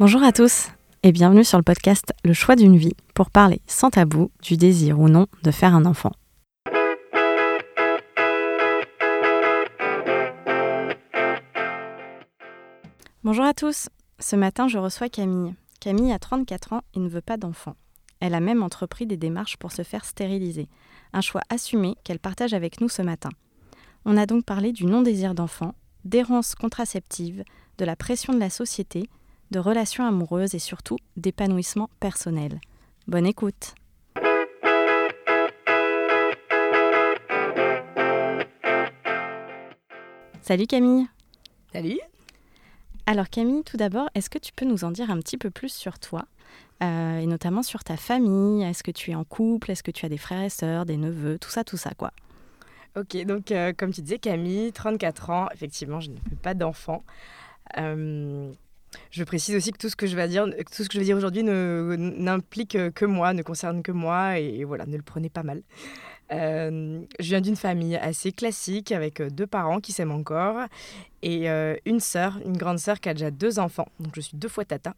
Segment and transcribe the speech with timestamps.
[0.00, 0.68] Bonjour à tous
[1.02, 5.00] et bienvenue sur le podcast Le choix d'une vie pour parler sans tabou du désir
[5.00, 6.12] ou non de faire un enfant.
[13.24, 13.88] Bonjour à tous.
[14.20, 15.56] Ce matin, je reçois Camille.
[15.80, 17.74] Camille a 34 ans et ne veut pas d'enfant.
[18.20, 20.68] Elle a même entrepris des démarches pour se faire stériliser.
[21.12, 23.30] Un choix assumé qu'elle partage avec nous ce matin.
[24.04, 25.74] On a donc parlé du non-désir d'enfant,
[26.04, 27.42] d'errance contraceptive,
[27.78, 29.10] de la pression de la société,
[29.50, 32.60] de relations amoureuses et surtout d'épanouissement personnel.
[33.06, 33.74] Bonne écoute
[40.42, 41.06] Salut Camille
[41.72, 41.98] Salut
[43.06, 45.72] Alors Camille, tout d'abord, est-ce que tu peux nous en dire un petit peu plus
[45.72, 46.24] sur toi
[46.82, 48.62] euh, et notamment sur ta famille?
[48.62, 49.70] Est-ce que tu es en couple?
[49.70, 51.38] Est-ce que tu as des frères et sœurs, des neveux?
[51.38, 52.12] Tout ça, tout ça quoi.
[52.96, 57.04] Ok, donc euh, comme tu disais, Camille, 34 ans, effectivement, je n'ai pas d'enfant.
[57.76, 58.50] Euh,
[59.10, 61.04] je précise aussi que tout ce que je vais dire, tout ce que je vais
[61.04, 65.42] dire aujourd'hui n'implique que moi, ne concerne que moi, et, voilà, ne le prenez pas
[65.42, 65.62] mal.
[66.30, 70.66] Euh, je viens d'une famille assez classique avec deux parents qui s'aiment encore
[71.22, 73.88] et une sœur, une grande sœur qui a déjà deux enfants.
[74.00, 74.94] Donc je suis deux fois tata.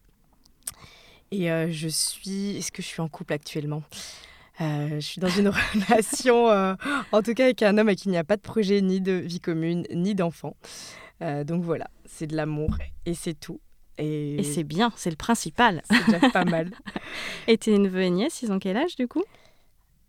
[1.31, 2.57] Et je suis.
[2.57, 3.83] Est-ce que je suis en couple actuellement?
[4.61, 5.49] Euh, je suis dans une
[5.89, 6.75] relation, euh,
[7.11, 9.01] en tout cas avec un homme avec qui il n'y a pas de projet, ni
[9.01, 10.55] de vie commune, ni d'enfant.
[11.21, 13.59] Euh, donc voilà, c'est de l'amour et c'est tout.
[14.01, 15.83] Et, et c'est bien, c'est le principal.
[15.89, 16.71] C'est déjà pas mal.
[17.47, 19.23] et tes neveux et nièces, ils ont quel âge du coup?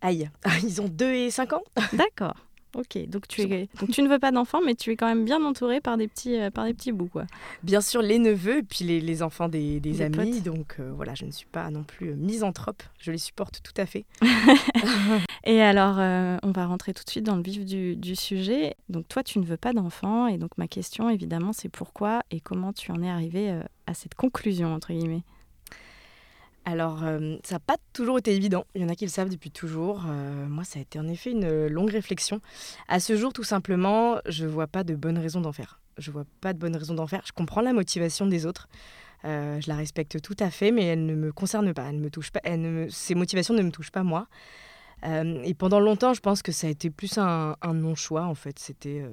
[0.01, 0.29] Aïe,
[0.63, 1.63] ils ont 2 et 5 ans?
[1.93, 2.35] D'accord.
[2.75, 5.25] Ok, donc tu, es, donc tu ne veux pas d'enfants, mais tu es quand même
[5.25, 7.25] bien entouré par des petits, euh, par des petits bouts, quoi.
[7.61, 10.41] Bien sûr, les neveux et puis les, les enfants des, des amis.
[10.41, 12.81] Donc euh, voilà, je ne suis pas non plus euh, misanthrope.
[12.99, 14.05] Je les supporte tout à fait.
[15.43, 15.97] et alors,
[16.43, 18.75] on va rentrer tout de suite dans le vif du, du sujet.
[18.89, 20.27] Donc toi, tu ne veux pas d'enfants.
[20.27, 24.15] Et donc ma question, évidemment, c'est pourquoi et comment tu en es arrivé à cette
[24.15, 25.23] conclusion, entre guillemets?
[26.65, 28.65] Alors, euh, ça n'a pas toujours été évident.
[28.73, 30.05] Il y en a qui le savent depuis toujours.
[30.07, 32.39] Euh, moi, ça a été en effet une longue réflexion.
[32.87, 35.81] À ce jour, tout simplement, je ne vois pas de bonne raison d'en faire.
[35.97, 37.21] Je vois pas de bonne raison d'en faire.
[37.25, 38.69] Je comprends la motivation des autres.
[39.25, 41.85] Euh, je la respecte tout à fait, mais elle ne me concerne pas.
[41.89, 42.41] Elle me touche pas.
[42.89, 44.27] Ces motivations ne me touchent pas moi.
[45.03, 48.57] et pendant longtemps, je pense que ça a été plus un, un non-choix en fait.
[48.57, 49.05] C'était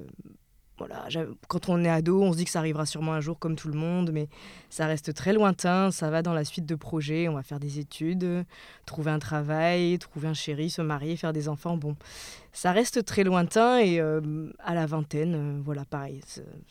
[0.81, 1.05] voilà,
[1.47, 3.67] quand on est ado, on se dit que ça arrivera sûrement un jour comme tout
[3.67, 4.29] le monde, mais
[4.71, 7.77] ça reste très lointain, ça va dans la suite de projets, on va faire des
[7.77, 8.43] études,
[8.87, 11.95] trouver un travail, trouver un chéri, se marier, faire des enfants, bon,
[12.51, 16.19] ça reste très lointain et euh, à la vingtaine, euh, voilà, pareil,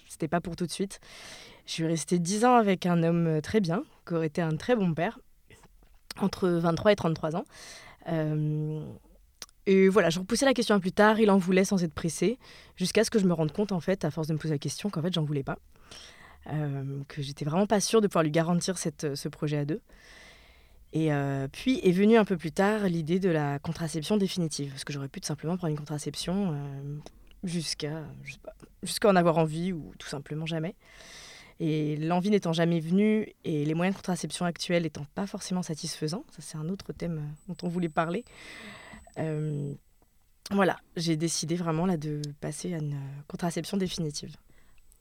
[0.09, 0.99] c'était pas pour tout de suite.
[1.67, 4.57] Je suis restée dix ans avec un homme euh, très bien, qui aurait été un
[4.57, 5.21] très bon père,
[6.19, 7.45] entre 23 et 33 ans.
[9.71, 12.41] Et voilà, je repoussais la question à plus tard, il en voulait sans être pressé,
[12.75, 14.59] jusqu'à ce que je me rende compte, en fait, à force de me poser la
[14.59, 15.61] question, qu'en fait, j'en voulais pas.
[16.49, 19.81] Euh, que j'étais vraiment pas sûre de pouvoir lui garantir cette, ce projet à deux.
[20.93, 24.83] Et euh, puis est venue un peu plus tard l'idée de la contraception définitive, parce
[24.83, 26.99] que j'aurais pu tout simplement prendre une contraception euh,
[27.45, 28.03] jusqu'à
[28.83, 30.75] jusqu'à en avoir envie ou tout simplement jamais.
[31.61, 36.25] Et l'envie n'étant jamais venue et les moyens de contraception actuels n'étant pas forcément satisfaisants,
[36.31, 38.25] ça c'est un autre thème dont on voulait parler,
[39.19, 39.73] euh,
[40.51, 42.99] voilà, j'ai décidé vraiment là de passer à une
[43.29, 44.35] contraception définitive.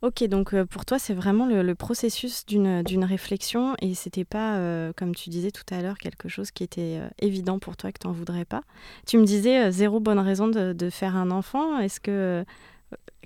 [0.01, 4.93] Ok, donc euh, pour toi, c'est vraiment le, processus d'une réflexion et c'était pas, euh,
[4.95, 8.07] comme tu disais tout à l'heure, quelque chose qui était évident pour toi que tu
[8.07, 8.61] n'en voudrais pas.
[9.05, 11.79] Tu me disais zéro bonne raison de, de faire un enfant.
[11.79, 12.45] Est-ce que.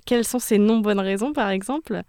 [0.04, 2.02] quelles sont ces non bonnes raisons, par exemple?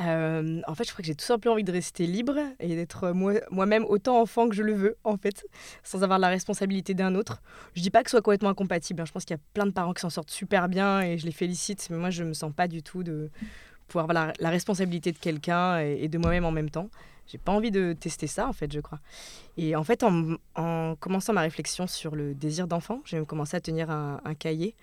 [0.00, 3.12] Euh, en fait, je crois que j'ai tout simplement envie de rester libre et d'être
[3.12, 5.46] moi-même autant enfant que je le veux, en fait,
[5.82, 7.42] sans avoir la responsabilité d'un autre.
[7.74, 9.02] Je dis pas que ce soit complètement incompatible.
[9.02, 9.04] Hein.
[9.06, 11.26] Je pense qu'il y a plein de parents qui s'en sortent super bien et je
[11.26, 13.30] les félicite, mais moi, je me sens pas du tout de
[13.88, 16.88] pouvoir avoir la, responsabilité de quelqu'un et, de moi-même en même temps.
[17.32, 19.00] J'ai pas envie de tester ça, en fait, je crois.
[19.56, 23.90] Et en fait, en, commençant ma réflexion sur le désir d'enfant, j'ai commencé à tenir
[23.90, 24.74] un, cahier.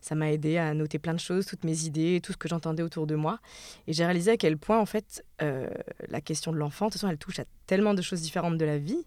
[0.00, 2.84] Ça m'a aidé à noter plein de choses, toutes mes idées, tout ce que j'entendais
[2.84, 3.40] autour de moi.
[3.88, 5.68] Et j'ai réalisé à quel point, en fait, euh,
[6.06, 8.64] la question de l'enfant, de toute façon, elle touche à tellement de choses différentes de
[8.64, 9.04] la vie.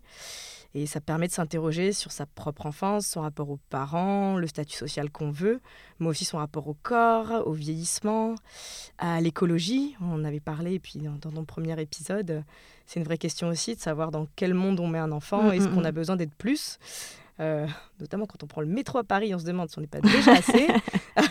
[0.74, 4.78] Et ça permet de s'interroger sur sa propre enfance, son rapport aux parents, le statut
[4.78, 5.60] social qu'on veut,
[6.00, 8.36] mais aussi son rapport au corps, au vieillissement,
[8.98, 9.96] à l'écologie.
[10.02, 12.44] On avait parlé, et puis dans, dans ton premier épisode,
[12.86, 15.44] c'est une vraie question aussi de savoir dans quel monde on met un enfant.
[15.44, 15.96] Mm, Est-ce mm, qu'on a mm.
[15.96, 16.80] besoin d'être plus
[17.40, 17.66] euh,
[18.00, 20.02] notamment quand on prend le métro à Paris, on se demande si on n'est pas
[20.02, 20.68] déjà assez.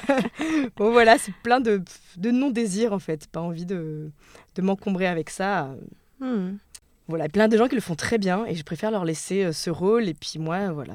[0.77, 1.83] bon voilà, c'est plein de,
[2.17, 4.11] de non-désirs en fait, pas envie de,
[4.57, 5.71] de m'encombrer avec ça.
[7.11, 9.53] Voilà, plein de gens qui le font très bien et je préfère leur laisser euh,
[9.53, 10.09] ce rôle.
[10.09, 10.95] Et puis moi, voilà,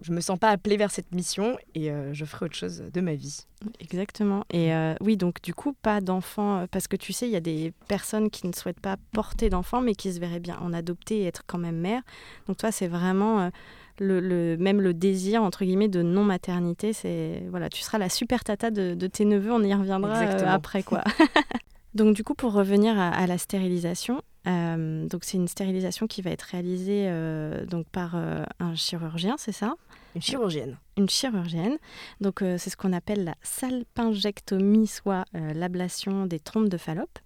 [0.00, 3.14] je me sens pas appelée vers cette mission et je ferai autre chose de ma
[3.14, 3.46] vie.
[3.80, 4.44] Exactement.
[4.52, 4.70] Et
[5.00, 8.28] oui, donc du coup, pas d'enfants, parce que tu sais, il y a des personnes
[8.28, 11.44] qui ne souhaitent pas porter d'enfants, mais qui se verraient bien en adopter et être
[11.46, 12.02] quand même mère.
[12.48, 13.50] Donc toi, c'est vraiment
[13.98, 18.44] le, même le désir entre guillemets de non maternité c'est voilà tu seras la super
[18.44, 21.02] tata de, tes neveux on y reviendra euh, après quoi
[21.94, 26.30] donc du coup pour revenir à, la stérilisation euh, donc c'est une stérilisation qui va
[26.30, 29.74] être réalisée euh, donc par un chirurgien c'est ça?
[30.14, 30.76] Une chirurgienne.
[30.96, 31.76] Une chirurgienne.
[32.20, 37.18] Donc c'est ce qu'on appelle la salpingectomie soit l'ablation des trompes de Fallope.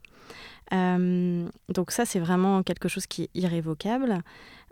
[0.70, 4.22] Donc ça, c'est vraiment quelque chose qui est irrévocable.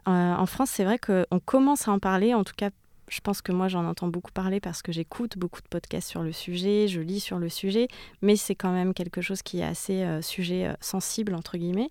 [0.08, 2.70] Euh, en France, c'est vrai qu'on commence à en parler, en tout cas
[3.08, 6.23] je pense que moi j'en entends beaucoup parler parce que j'écoute beaucoup de podcasts sur
[6.23, 7.88] le sujet, je lis sur le sujet,
[8.23, 11.91] mais c'est quand même quelque chose qui est assez euh, sujet euh, sensible entre guillemets.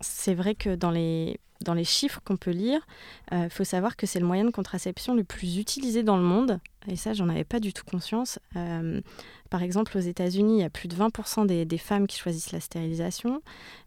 [0.00, 2.86] c'est vrai que dans les dans les chiffres qu'on peut lire,
[3.32, 6.60] il faut savoir que c'est le moyen de contraception le plus utilisé dans le monde.
[6.86, 8.38] Et ça, j'en avais pas du tout conscience.
[9.50, 12.60] Par exemple, aux États-Unis, il y a plus de 20% des, femmes qui choisissent la
[12.60, 13.42] stérilisation.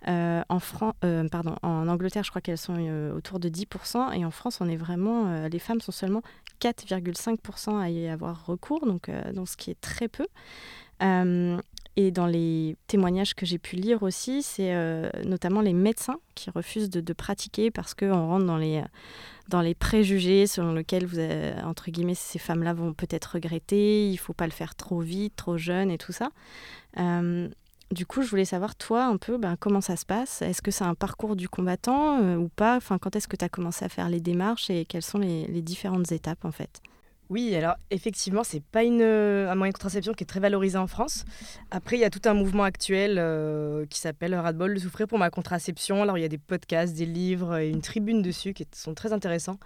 [0.08, 0.60] Euh, en,
[1.04, 4.14] euh, pardon, en Angleterre, je crois qu'elles sont euh, autour de 10%.
[4.14, 6.24] Et en France, on est vraiment, les femmes sont seulement
[6.62, 10.26] 4,5% à y avoir recours, donc ce qui est très peu.
[11.98, 14.74] Et dans les témoignages que j'ai pu lire aussi, c'est
[15.26, 18.82] notamment les médecins qui refusent de, pratiquer parce qu'on rentre dans les,
[19.50, 21.20] dans les préjugés selon lesquels vous
[21.66, 25.58] entre guillemets ces femmes-là vont peut-être regretter, il faut pas le faire trop vite, trop
[25.58, 26.30] jeune et tout ça.
[26.98, 27.50] Euh,
[27.92, 30.42] du coup, je voulais savoir, toi, un peu, ben, comment ça se passe?
[30.42, 32.78] Est-ce que c'est un parcours du combattant euh, ou pas?
[32.78, 35.62] Enfin, Quand est-ce que tu as commencé à faire les démarches et quelles sont les
[35.62, 36.82] différentes étapes, en fait?
[37.31, 40.86] Oui, alors effectivement, c'est pas une, un moyen de contraception qui est très valorisé en
[40.86, 41.24] France.
[41.72, 45.18] Après, il y a tout un mouvement actuel euh, qui s'appelle Radbol de souffrir pour
[45.18, 46.04] ma contraception.
[46.04, 49.13] Alors, il y a des podcasts, des livres et une tribune dessus qui sont très
[49.13, 49.57] intéressants.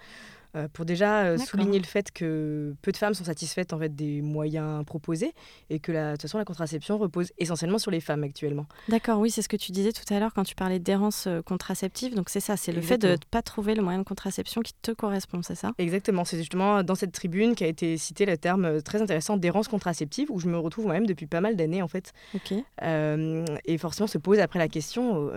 [0.56, 3.94] Euh, pour déjà euh, souligner le fait que peu de femmes sont satisfaites en fait
[3.94, 5.34] des moyens proposés
[5.70, 8.66] et que la, de toute façon la contraception repose essentiellement sur les femmes actuellement.
[8.88, 11.42] D'accord, oui, c'est ce que tu disais tout à l'heure quand tu parlais d'errance euh,
[11.42, 12.16] contraceptive.
[12.16, 14.74] Donc c'est ça, c'est le fait de ne pas trouver le moyen de contraception qui
[14.82, 15.74] te correspond, c'est ça?
[15.78, 20.32] Exactement, c'est justement dans cette tribune qu'a été cité le terme très intéressant d'errance contraceptive
[20.32, 22.14] où je me retrouve moi-même depuis pas mal d'années en fait.
[22.34, 22.54] Ok.
[22.82, 25.32] et forcément se pose après la question,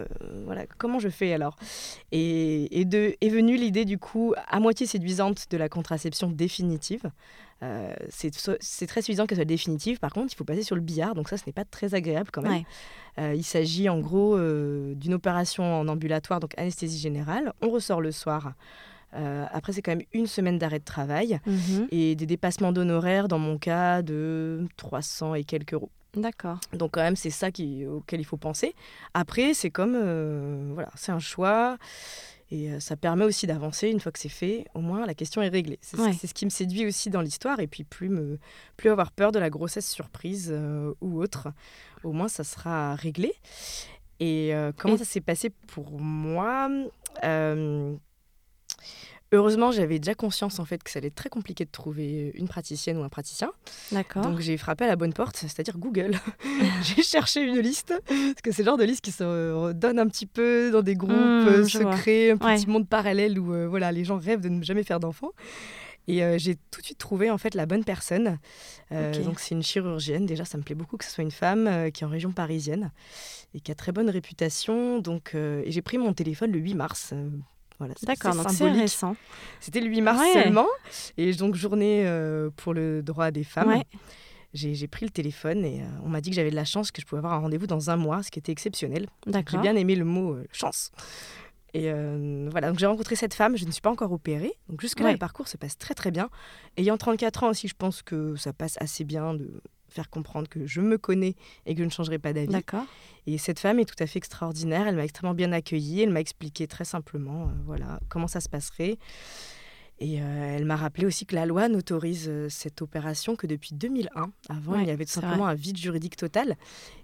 [0.45, 1.57] voilà, comment je fais alors?
[2.13, 7.11] Et, et de, est venue l'idée du coup à moitié de la contraception définitive.
[7.63, 9.99] Euh, c'est très suffisant qu'elle soit définitive.
[9.99, 12.31] Par contre, il faut passer sur le billard, donc ça, ce n'est pas très agréable
[12.33, 12.63] quand même.
[13.19, 17.53] Euh, il s'agit en gros euh, d'une opération en ambulatoire, donc anesthésie générale.
[17.63, 18.53] On ressort le soir.
[19.13, 21.89] après, c'est quand même une semaine d'arrêt de travail mhm.
[21.91, 25.91] et des dépassements d'honoraires, dans mon cas, de 300 et quelques euros.
[26.15, 26.59] D'accord.
[26.73, 28.75] Donc quand même, c'est ça qui, auquel il faut penser.
[29.15, 31.77] Après, c'est comme, voilà, c'est un choix.
[32.51, 34.67] Et euh, ça permet aussi d'avancer une fois que c'est fait.
[34.75, 35.79] Au moins, la question est réglée.
[35.83, 37.61] C'est ce qui me séduit aussi dans l'histoire.
[37.61, 38.39] Et puis, plus, me,
[38.77, 41.49] plus avoir peur de la grossesse surprise euh, ou autre.
[42.05, 43.35] Au moins, ça sera réglé.
[44.21, 46.69] Et euh, comment ça s'est passé pour moi?
[49.31, 52.49] Heureusement, j'avais déjà conscience en fait que ça allait être très compliqué de trouver une
[52.49, 53.53] praticienne ou un praticien.
[53.93, 54.23] D'accord.
[54.23, 56.13] Donc j'ai frappé à la bonne porte, c'est-à-dire Google.
[56.83, 60.07] j'ai cherché une liste, parce que c'est le genre de liste qui se donne un
[60.09, 63.93] petit peu dans des groupes mmh, euh, secrets, un petit monde parallèle où euh, voilà,
[63.93, 65.33] les gens rêvent de ne jamais faire d'enfants.
[66.07, 68.39] Et euh, j'ai tout de suite trouvé en fait la bonne personne.
[68.91, 70.25] Donc c'est une chirurgienne.
[70.25, 72.93] Déjà, ça me plaît beaucoup que ce soit une femme qui est en région parisienne
[73.53, 75.01] et qui a très bonne réputation.
[75.01, 77.13] Donc et j'ai pris mon téléphone le 8 mars
[78.03, 79.17] D'accord, donc c'est récent.
[79.61, 80.67] C'était le 8 mars seulement.
[81.17, 83.83] Et donc, journée euh, pour le droit des femmes.
[84.55, 87.03] J'ai pris le téléphone et euh, on m'a dit que j'avais de la chance, que
[87.03, 89.07] je pouvais avoir un rendez-vous dans un mois, ce qui était exceptionnel.
[89.51, 90.91] J'ai bien aimé le mot euh, chance.
[91.75, 91.93] Et
[92.51, 94.55] voilà, donc j'ai rencontré cette femme, je ne suis pas encore opérée.
[94.69, 96.31] Donc jusque-là, le parcours se passe très très bien.
[96.79, 100.67] Ayant 34 ans aussi, je pense que ça passe assez bien de faire comprendre que
[100.67, 101.35] je me connais
[101.67, 102.53] et que je ne changerai pas d'avis.
[102.53, 102.85] D'accord.
[103.27, 104.87] Et cette femme est tout à fait extraordinaire.
[104.87, 106.03] Elle m'a extrêmement bien accueillie.
[106.03, 108.99] Elle m'a expliqué très simplement euh, voilà, comment ça se passerait.
[110.01, 113.75] Et euh, elle m'a rappelé aussi que la loi n'autorise euh, cette opération que depuis
[113.75, 114.31] 2001.
[114.49, 116.57] Avant, il y avait tout simplement un vide juridique total.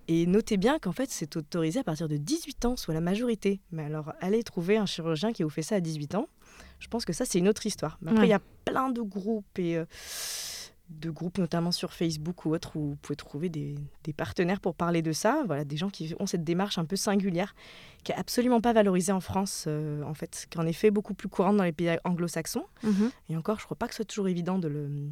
[0.07, 3.61] Et notez bien qu'en fait, c'est autorisé à partir de 18 ans, soit la majorité.
[3.73, 6.29] Mais alors, allez trouver un chirurgien qui vous fait ça à 18 ans.
[6.79, 7.99] Je pense que ça, c'est une autre histoire.
[8.01, 9.83] Mais après, il y a plein de groupes et
[10.91, 13.77] de groupes, notamment sur Facebook ou autre, où vous pouvez trouver des,
[14.17, 15.43] partenaires pour parler de ça.
[15.47, 17.55] Voilà, des gens qui ont cette démarche un peu singulière,
[18.05, 21.29] qui est absolument pas valorisée en France, euh, en fait, qui en effet beaucoup plus
[21.29, 22.67] courante dans les pays anglo-saxons.
[22.83, 23.11] Mhm.
[23.31, 25.11] Et encore, je crois pas que ce soit toujours évident de le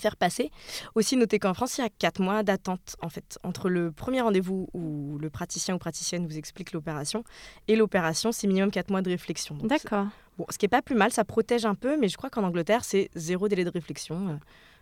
[0.00, 0.50] faire passer.
[0.94, 4.20] Aussi, notez qu'en France, il y a quatre mois d'attente, en fait, entre le premier
[4.20, 7.24] rendez-vous où le praticien ou praticienne vous explique l'opération
[7.68, 9.56] et l'opération, c'est minimum quatre mois de réflexion.
[9.62, 10.06] D'accord.
[10.38, 12.44] Bon, ce qui est pas plus mal, ça protège un peu, mais je crois qu'en
[12.44, 14.38] Angleterre, c'est zéro délai de réflexion.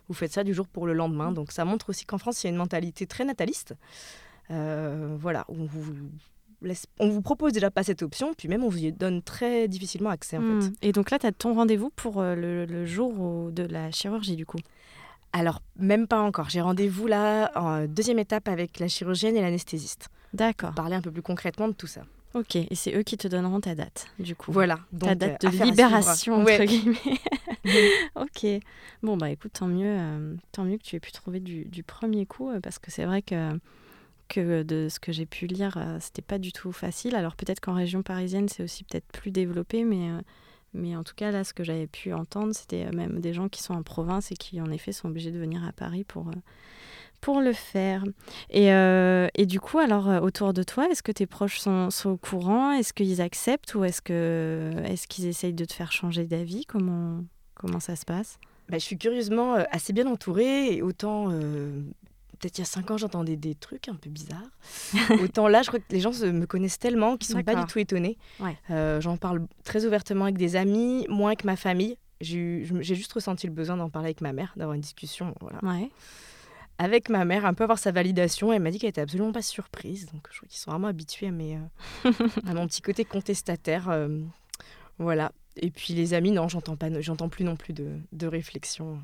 [0.07, 1.31] Vous faites ça du jour pour le lendemain.
[1.31, 3.73] Donc ça montre aussi qu'en France, il y a une mentalité très nataliste.
[4.51, 5.83] Euh, voilà, on vous,
[6.61, 9.67] laisse- on vous propose déjà pas cette option, puis même on vous y donne très
[9.67, 10.67] difficilement accès en fait.
[10.67, 10.73] Hmm.
[10.81, 14.35] Et donc là, tu as ton rendez-vous pour euh, le, le jour de la chirurgie,
[14.35, 14.59] du coup?
[15.33, 16.49] Alors, même pas encore.
[16.49, 20.07] J'ai rendez-vous là en deuxième étape avec la chirurgienne et l'anesthésiste.
[20.33, 20.73] D'accord.
[20.73, 22.03] Parler un peu plus concrètement de tout ça.
[22.35, 22.57] Ok.
[22.57, 24.51] Et c'est eux qui te donneront ta date, du coup.
[24.51, 24.75] Voilà.
[24.99, 26.65] ta donc, date euh, de libération, entre Ouais.
[26.65, 26.97] guillemets.
[28.15, 28.45] ok.
[29.01, 31.81] Bon, bah écoute, tant mieux, euh, tant mieux que tu aies pu trouver du, du
[31.81, 33.57] premier coup, euh, parce que c'est vrai que,
[34.27, 37.15] que de ce que j'ai pu lire, euh, c'était pas du tout facile.
[37.15, 40.09] Alors peut-être qu'en région parisienne, c'est aussi peut-être plus développé, mais,
[40.73, 43.63] mais en tout cas, là, ce que j'avais pu entendre, c'était même des gens qui
[43.63, 46.29] sont en province et qui, en effet, sont obligés de venir à Paris pour.
[47.25, 48.03] Pour le faire.
[48.51, 51.89] Et, euh, et du coup, alors, euh, autour de toi, est-ce que tes proches sont,
[51.89, 52.71] sont au courant?
[52.71, 56.65] Est-ce qu'ils acceptent ou est-ce que est-ce qu'ils essayent de te faire changer d'avis?
[56.67, 57.23] Comment,
[57.55, 58.37] comment ça se passe?
[58.69, 60.75] Bah, je suis curieusement euh, assez bien entourée.
[60.75, 61.81] Et autant, euh,
[62.37, 64.51] peut-être il y a cinq ans, j'entendais des trucs un peu bizarres.
[65.23, 67.79] autant là, je crois que les gens me connaissent tellement qu'ils sont pas du tout
[67.79, 68.19] étonnés.
[68.39, 68.55] Ouais.
[68.69, 71.97] Euh, J'en parle très ouvertement avec des amis, moins avec ma famille.
[72.21, 75.33] J'ai juste ressenti le besoin d'en parler avec ma mère, d'avoir une discussion.
[75.41, 75.57] Voilà.
[75.63, 75.89] Ouais.
[76.77, 78.51] Avec ma mère, un peu avoir sa validation.
[78.51, 80.07] Elle m'a dit qu'elle était absolument pas surprise.
[80.07, 82.11] Donc je crois qu'ils sont vraiment habitués à, mes, euh,
[82.47, 83.89] à mon petit côté contestataire.
[83.89, 84.19] euh,
[84.99, 85.31] voilà.
[85.57, 88.99] Et puis les amis, non, j'entends pas, j'entends plus non plus de, de réflexion.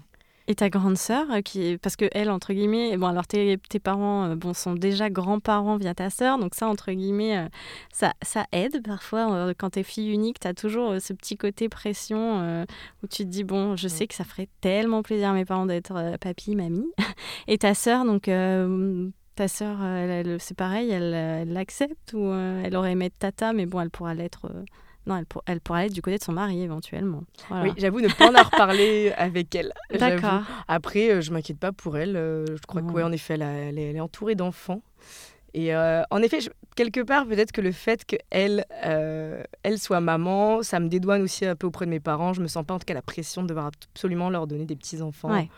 [0.47, 3.79] Et ta grande sœur, euh, qui parce que elle entre guillemets, bon alors tes, tes
[3.79, 7.47] parents euh, bon sont déjà grands-parents via ta sœur, donc ça entre guillemets euh,
[7.93, 12.65] ça, ça aide parfois quand t'es fille unique, t'as toujours ce petit côté pression euh,
[13.03, 15.65] où tu te dis bon je sais que ça ferait tellement plaisir à mes parents
[15.65, 16.91] d'être papy mamie.
[17.47, 19.79] Et ta sœur donc euh, ta sœur
[20.39, 23.89] c'est pareil elle elle l'accepte ou euh, elle aurait aimé être tata mais bon elle
[23.89, 24.47] pourra l'être
[25.07, 27.23] non elle, pour- elle pourra l'être du côté de son mari éventuellement.
[27.49, 27.63] Voilà.
[27.65, 29.73] Oui, j'avoue ne pas en avoir reparlé avec elle.
[29.97, 30.41] D'accord.
[30.67, 32.15] Après, euh, je m'inquiète pas pour elle.
[32.15, 34.81] euh, je crois que, ouais, en effet, elle, a- elle est, elle est entourée d'enfants.
[35.53, 39.99] Et euh, en effet, je- quelque part, peut-être que le fait qu'elle euh, elle soit
[39.99, 42.31] maman, ça me dédouane aussi un peu auprès de mes parents.
[42.33, 44.75] Je me sens pas en tout cas la pression de devoir absolument leur donner des
[44.77, 45.29] petits-enfants.
[45.31, 45.49] Ouais.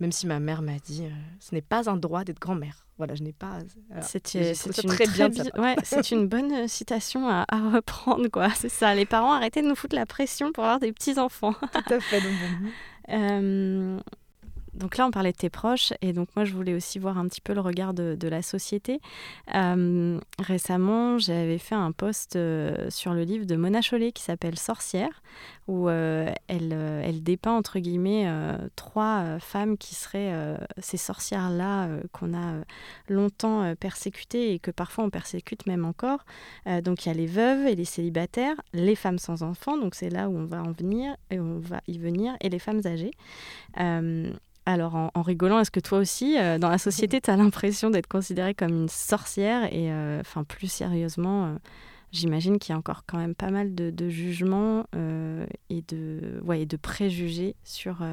[0.00, 2.86] Même si ma mère m'a dit, euh, ce n'est pas un droit d'être grand-mère.
[2.96, 3.58] Voilà, je n'ai pas.
[3.88, 4.02] voilà.
[4.02, 4.54] C'est une,
[4.90, 8.50] très très bien ouais, c'est une bonne euh, citation à, à reprendre, quoi.
[8.54, 11.54] C'est ça, les parents, arrêtez de nous foutre la pression pour avoir des petits-enfants.
[11.54, 12.20] Tout à fait.
[12.20, 12.32] donc.
[13.08, 13.98] Euh,
[14.74, 17.26] donc là, on parlait de tes proches, et donc moi, je voulais aussi voir un
[17.26, 19.00] petit peu le regard de, la société.
[19.54, 24.56] Euh, récemment, j'avais fait un post euh, sur le livre de Mona Chollet qui s'appelle
[24.56, 25.22] Sorcière,
[25.66, 28.30] où euh, elle, elle dépeint, entre guillemets,
[28.76, 32.62] trois femmes qui seraient ces sorcières-là qu'on a
[33.08, 36.24] longtemps persécutées et que parfois on persécute même encore.
[36.84, 40.10] Donc il y a les veuves et les célibataires, les femmes sans enfants, donc c'est
[40.10, 43.12] là où on va en venir et on va y venir, et les femmes âgées.
[44.66, 48.06] Alors, en, rigolant, est-ce que toi aussi, euh, dans la société, tu as l'impression d'être
[48.06, 51.54] considérée comme une sorcière Et euh, enfin, plus sérieusement, euh,
[52.12, 54.84] j'imagine qu'il y a encore quand même pas mal de, jugements
[55.70, 58.04] et, de, ouais, de préjugés sur,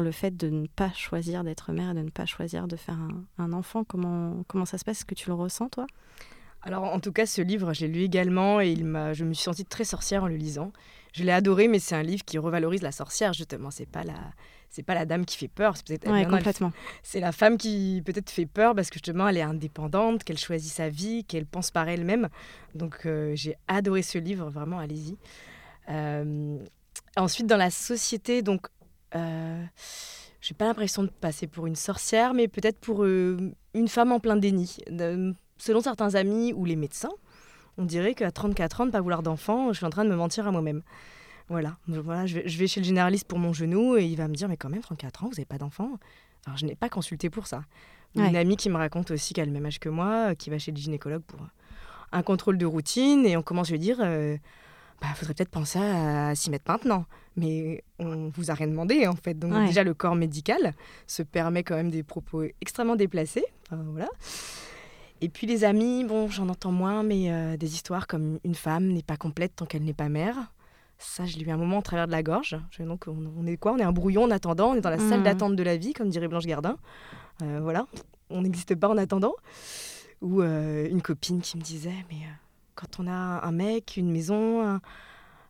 [0.00, 2.98] le fait de ne pas choisir d'être mère et de ne pas choisir de faire
[2.98, 3.84] un, un enfant.
[3.84, 4.98] Comment, comment ça se passe?
[4.98, 5.86] Est-ce que tu le ressens, toi?
[6.62, 9.32] Alors, en tout cas, ce livre, je l'ai lu également et il m'a, je me
[9.32, 10.72] suis sentie très sorcière en le lisant.
[11.12, 13.70] Je l'ai adoré, mais c'est un livre qui revalorise la sorcière, justement.
[13.70, 14.14] C'est pas la,
[14.68, 15.76] c'est pas la dame qui fait peur.
[15.76, 16.70] C'est peut-être Ouais, complètement.
[17.02, 20.70] c'est la femme qui peut-être fait peur parce que justement, elle est indépendante, qu'elle choisit
[20.72, 22.28] sa vie, qu'elle pense par elle-même.
[22.74, 24.50] Donc, euh, j'ai adoré ce livre.
[24.50, 25.16] Vraiment, allez-y.
[25.88, 26.58] Euh,
[27.16, 28.66] ensuite, dans la société, donc,
[29.16, 29.64] euh,
[30.40, 34.20] j'ai pas l'impression de passer pour une sorcière, mais peut-être pour euh, une femme en
[34.20, 34.76] plein déni.
[34.88, 37.12] De- selon certains amis ou les médecins,
[37.78, 40.16] on dirait qu'à 34 ans, de pas vouloir d'enfant, je suis en train de me
[40.16, 40.82] mentir à moi-même.
[41.48, 44.28] Voilà, voilà je, vais, je vais chez le généraliste pour mon genou et il va
[44.28, 45.98] me dire, mais quand même, 34 ans, vous n'avez pas d'enfant
[46.46, 47.64] Alors, je n'ai pas consulté pour ça.
[48.16, 48.38] Ou Une Ouais.
[48.38, 50.58] amie qui me raconte aussi qu'elle a le même âge que moi, euh, qui va
[50.58, 51.40] chez le gynécologue pour
[52.12, 54.36] un contrôle de routine et on commence à lui dire, euh,
[55.00, 57.04] bah, faudrait peut-être penser à, s'y mettre maintenant.
[57.36, 59.34] Mais on vous a rien demandé en fait.
[59.38, 59.66] Donc Ouais.
[59.66, 60.74] déjà le corps médical
[61.06, 63.44] se permet quand même des propos extrêmement déplacés.
[63.70, 64.08] Enfin, voilà.
[65.20, 68.86] Et puis les amis, bon, j'en entends moins, mais euh, des histoires comme une femme
[68.88, 70.36] n'est pas complète tant qu'elle n'est pas mère.
[70.98, 72.58] Ça, je l'ai eu un moment au travers de la gorge.
[72.70, 73.72] Je- donc on, on est quoi?
[73.72, 74.70] On est un brouillon en attendant.
[74.70, 75.24] On est dans la salle Mhm.
[75.24, 76.76] d'attente de la vie, comme dirait Blanche Gardin.
[77.42, 77.86] Euh, voilà,
[78.30, 79.34] on n'existe pas en attendant.
[80.22, 82.18] Ou euh, une copine qui me disait, mais
[82.74, 83.12] quand on a
[83.46, 84.80] un mec, une maison, un,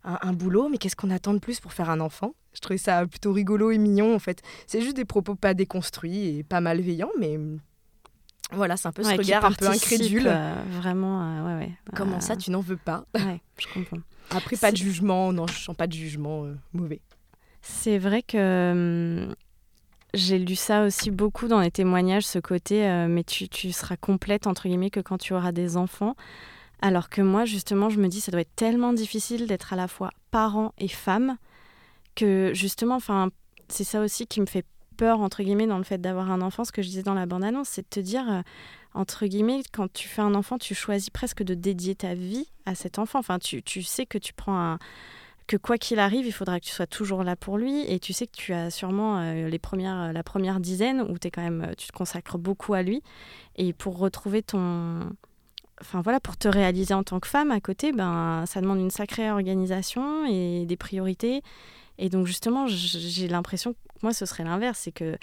[0.05, 2.35] un- un boulot, mais qu'est-ce qu'on attend de plus pour faire un enfant?
[2.55, 4.43] Je trouvais ça plutôt rigolo et mignon en fait.
[4.67, 7.39] C'est juste des propos pas déconstruits et pas malveillants, mais
[8.52, 10.26] voilà, c'est un peu ce Ouais, regard un peu incrédule.
[10.26, 11.73] euh, vraiment, euh, ouais, ouais.
[11.95, 13.04] Comment Euh, ça, tu n'en veux pas?
[13.14, 13.99] Ouais, je comprends.
[14.30, 17.00] Après, pas de jugement, non, je sens pas de jugement mauvais.
[17.62, 19.35] C'est vrai que hum,
[20.14, 24.47] j'ai lu ça aussi beaucoup dans les témoignages, ce côté, mais tu, tu, seras complète,
[24.47, 26.14] entre guillemets, que quand tu auras des enfants.
[26.83, 29.87] Alors que moi, justement, je me dis, ça doit être tellement difficile d'être à la
[29.88, 31.37] fois parent et femme,
[32.14, 33.28] que justement, enfin,
[33.69, 34.64] c'est ça aussi qui me fait
[35.00, 36.62] peur, entre guillemets, dans le fait d'avoir un enfant.
[36.62, 38.42] Ce que je disais dans la bande-annonce, c'est de te dire, euh,
[38.92, 42.75] entre guillemets, quand tu fais un enfant, tu choisis presque de dédier ta vie à
[42.75, 43.19] cet enfant.
[43.19, 44.78] Enfin, tu, tu sais que tu prends un
[45.47, 47.80] que quoi qu'il arrive, il faudra que tu sois toujours là pour lui.
[47.90, 51.30] Et tu sais que tu as sûrement euh, les premières, la première dizaine où es
[51.30, 53.02] quand même, tu te consacres beaucoup à lui.
[53.57, 55.00] Et pour retrouver ton,
[55.80, 58.90] enfin voilà, pour te réaliser en tant que femme à côté, ben, ça demande une
[58.90, 61.42] sacrée organisation et des priorités.
[62.00, 65.19] Et donc justement, j'ai l'impression que moi, ce serait l'inverse, c'est que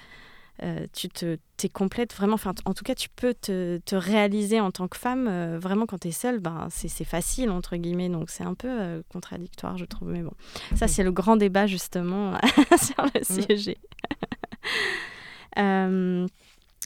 [0.64, 4.60] euh, tu te, es complète vraiment, enfin en tout cas, tu peux te, te réaliser
[4.60, 8.10] en tant que femme, euh, vraiment quand tu es seule, ben, c'est facile, entre guillemets,
[8.10, 10.10] donc c'est un peu euh, contradictoire, je trouve.
[10.10, 10.34] Mais bon,
[10.76, 12.34] ça, c'est le grand débat justement
[12.82, 13.78] sur le sujet.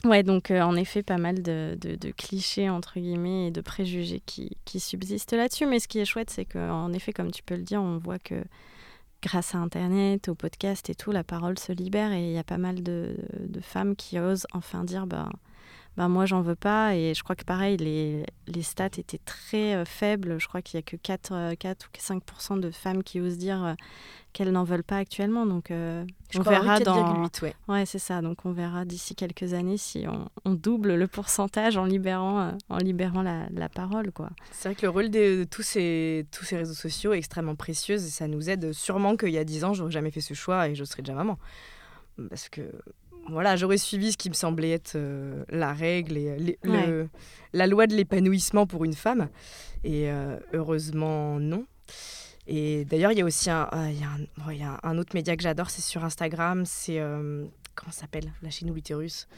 [0.04, 4.56] Ouais, donc en effet, pas mal de, de, clichés, entre guillemets, et de préjugés qui,
[4.64, 5.64] qui subsistent là-dessus.
[5.64, 8.18] Mais ce qui est chouette, c'est qu'en effet, comme tu peux le dire, on voit
[8.18, 8.42] que
[9.22, 12.44] grâce à Internet, au podcast et tout, la parole se libère et il y a
[12.44, 13.16] pas mal de,
[13.62, 15.28] femmes qui osent enfin dire bah,
[15.96, 19.74] bah moi j'en veux pas et je crois que pareil les, les stats étaient très
[19.74, 23.02] euh, faibles je crois qu'il y a que 4, 4 euh, ou 5% de femmes
[23.02, 23.76] qui osent dire
[24.32, 25.46] qu'elles n'en veulent pas actuellement.
[25.46, 26.04] Donc, euh,
[26.36, 27.28] on verra dans.
[27.42, 27.54] ouais.
[27.68, 28.22] ouais c'est ça.
[28.22, 30.06] Donc, on verra d'ici quelques années si
[30.44, 34.30] on, double le pourcentage en libérant, euh, en libérant la, la parole, quoi.
[34.50, 37.96] C'est vrai que le rôle de, tous, ces, tous ces réseaux sociaux est extrêmement précieux
[37.96, 38.72] et ça nous aide.
[38.72, 41.14] Sûrement qu'il y a 10 ans, j'aurais jamais fait ce choix et je serais déjà
[41.14, 41.38] maman.
[42.28, 42.62] Parce que
[43.28, 47.08] voilà, j'aurais suivi ce qui me semblait être euh, la règle et le,
[47.52, 49.28] la loi de l'épanouissement pour une femme.
[49.84, 50.08] Et
[50.52, 51.66] heureusement, non.
[52.46, 54.98] Et d'ailleurs, il y a aussi un, euh, il y a un, y a un
[54.98, 59.28] autre média que j'adore, c'est sur Instagram, c'est euh, comment ça s'appelle Lâchez nous l'utérus.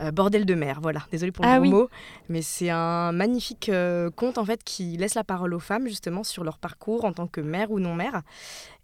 [0.00, 1.06] Euh, Bordel de mer, voilà.
[1.10, 1.88] Désolée pour le ah mot,
[2.28, 3.70] mais c'est un magnifique
[4.16, 7.26] conte en fait qui laisse la parole aux femmes justement sur leur parcours en tant
[7.26, 8.22] que mère ou non mère.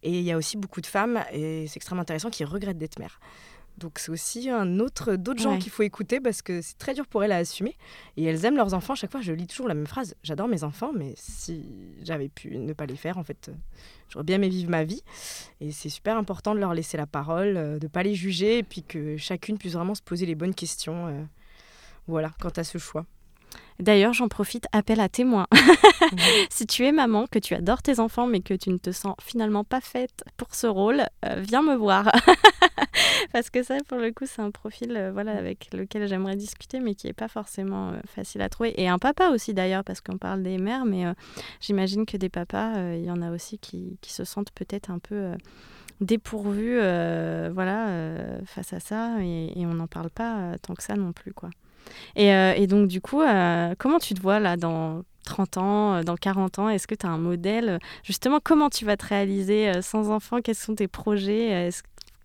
[0.02, 2.98] Et il y a aussi beaucoup de femmes et c'est extrêmement intéressant qui regrettent d'être
[2.98, 3.18] mère.
[3.78, 7.06] Donc c'est aussi un autre d'autres gens qu'il faut écouter parce que c'est très dur
[7.06, 7.76] pour elles à assumer
[8.16, 8.94] et elles aiment leurs enfants.
[8.94, 10.14] À chaque fois, je lis toujours la même phrase.
[10.22, 11.64] J'adore mes enfants, mais si
[12.02, 13.50] j'avais pu ne pas les faire, en fait,
[14.08, 15.02] j'aurais bien aimé vivre ma vie.
[15.60, 18.62] Et c'est super important de leur laisser la parole, euh, de pas les juger et
[18.62, 21.08] puis que chacune puisse vraiment se poser les bonnes questions.
[21.08, 21.22] Euh,
[22.06, 23.04] voilà, quant à ce choix.
[23.78, 25.46] D'ailleurs, j'en profite, appel à témoins.
[26.50, 29.14] si tu es maman, que tu adores tes enfants, mais que tu ne te sens
[29.20, 32.10] finalement pas faite pour ce rôle, euh, viens me voir.
[33.32, 36.80] Parce que ça, pour le coup, c'est un profil euh, voilà, avec lequel j'aimerais discuter,
[36.80, 38.80] mais qui n'est pas forcément euh, facile à trouver.
[38.80, 41.04] Et un papa aussi, d'ailleurs, parce qu'on parle des mères, mais
[41.60, 44.98] j'imagine que des papas, il y en a aussi qui, qui se sentent peut-être un
[44.98, 45.32] peu
[46.00, 47.88] dépourvus voilà,
[48.46, 51.32] face à ça, et, et on n'en parle pas tant que ça non plus.
[51.32, 51.50] quoi.
[52.18, 56.02] Euh, et, donc, du coup, euh, comment tu te vois là dans 30 ans, euh,
[56.02, 56.68] dans 40 ans?
[56.68, 57.78] Est-ce que tu as un modèle?
[58.02, 60.40] Justement, comment tu vas te réaliser sans enfant?
[60.42, 61.70] Quels sont tes projets?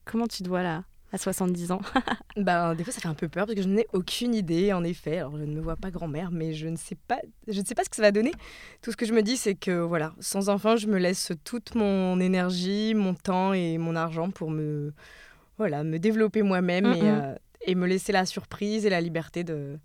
[0.06, 1.82] Comment tu te vois là à 70 ans?
[2.38, 4.84] Ben, Des fois, ça fait un peu peur parce que je n'ai aucune idée, en
[4.84, 5.18] effet.
[5.18, 7.76] Alors, je ne me vois pas grand-mère, mais je ne, sais pas, je ne sais
[7.76, 8.32] pas ce que ça va donner.
[8.82, 11.76] Tout ce que je me dis, c'est que voilà, sans enfant, je me laisse toute
[11.76, 14.94] mon énergie, mon temps et mon argent pour me,
[15.58, 19.78] voilà, me développer moi-même et et me laisser la surprise et la liberté de,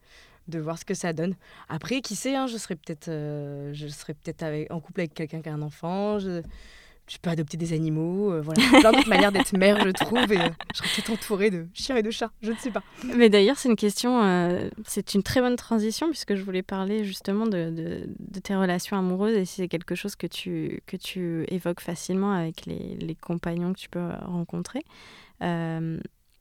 [0.48, 1.34] de voir ce que ça donne.
[1.68, 5.42] Après, qui sait, hein, je serais peut-être euh, je serais peut-être en couple avec quelqu'un
[5.42, 6.18] qui a un enfant.
[6.18, 6.42] Je,
[7.08, 8.32] je peux adopter des animaux.
[8.32, 10.32] Euh, voilà, plein d'autres manières d'être mère, je trouve.
[10.32, 12.30] Et euh, je serais peut-être entourée de chiens et de chats.
[12.42, 12.82] Je ne sais pas.
[13.16, 17.46] Mais d'ailleurs, c'est une question, c'est une très bonne transition puisque je voulais parler justement
[17.46, 21.44] de, de, de tes relations amoureuses et si c'est quelque chose que tu, que tu
[21.48, 24.84] évoques facilement avec les, les compagnons que tu peux rencontrer.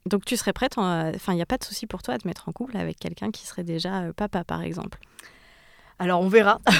[0.06, 2.26] Donc tu serais prête, enfin il n'y a pas de souci pour toi à te
[2.26, 4.98] mettre en couple avec quelqu'un qui serait déjà euh, papa par exemple?
[5.98, 6.60] Alors on verra.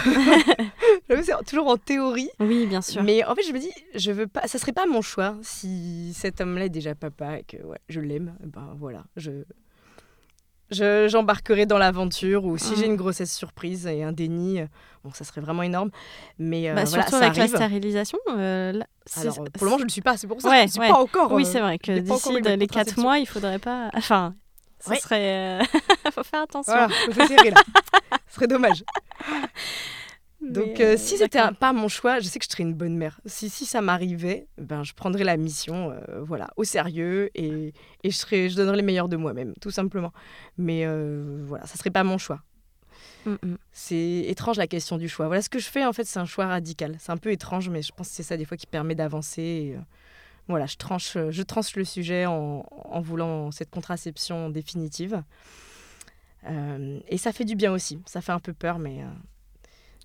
[1.22, 2.30] c'est toujours en théorie.
[2.38, 3.02] Oui, bien sûr.
[3.02, 6.12] Mais en fait, je me dis, je veux pas, ça serait pas mon choix si
[6.14, 8.36] cet homme-là est déjà papa et que ouais, je l'aime.
[8.40, 9.44] Ben voilà, je
[10.70, 12.90] j'embarquerai dans l'aventure ou si j'ai mmh.
[12.90, 14.66] une grossesse surprise et un déni, euh,
[15.04, 15.90] bon, ça serait vraiment énorme.
[16.38, 18.18] Mais euh, bah, surtout avec la stérilisation.
[18.28, 18.80] Euh,
[19.16, 20.50] Alors, pour le moment, je ne le suis pas, c'est pour ça.
[20.56, 21.32] je ne suis pas encore.
[21.32, 23.90] oui, c'est vrai que d'ici les 4 mois, il faudrait pas.
[23.94, 24.34] Enfin,
[24.78, 25.60] ça serait.
[26.12, 26.72] faut faire attention.
[26.72, 27.60] Voilà, faut serrer là.
[28.28, 28.84] Ce serait dommage.
[30.56, 33.20] Donc, euh, si c'était pas mon choix, je sais que je serais une bonne mère.
[33.26, 38.10] Si, si ça m'arrivait, ben, je prendrais la mission euh, voilà, au sérieux et, et
[38.10, 40.12] je, serais, je donnerais les meilleurs de moi-même, tout simplement.
[40.58, 42.42] Mais euh, voilà, ça serait pas mon choix.
[43.26, 43.56] Mm, mm.
[43.72, 45.26] C'est étrange la question du choix.
[45.26, 46.96] Voilà ce que je fais, en fait, c'est un choix radical.
[46.98, 49.74] C'est un peu étrange, mais je pense que c'est ça des fois qui permet d'avancer.
[49.76, 49.80] euh,
[50.48, 55.22] voilà, je tranche, je tranche le sujet en, en voulant cette contraception définitive.
[56.48, 58.00] Euh, et ça fait du bien aussi.
[58.06, 59.02] Ça fait un peu peur, mais.
[59.02, 59.06] euh,